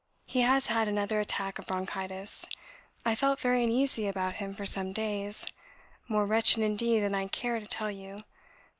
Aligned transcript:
He 0.25 0.41
has 0.41 0.65
had 0.65 0.87
another 0.87 1.19
attack 1.19 1.59
of 1.59 1.67
bronchitis. 1.67 2.47
I 3.05 3.13
felt 3.13 3.37
very 3.37 3.63
uneasy 3.63 4.07
about 4.07 4.33
him 4.37 4.55
for 4.55 4.65
some 4.65 4.93
days 4.93 5.45
more 6.07 6.25
wretched 6.25 6.63
indeed 6.63 7.01
than 7.01 7.13
I 7.13 7.27
care 7.27 7.59
to 7.59 7.67
tell 7.67 7.91
you. 7.91 8.17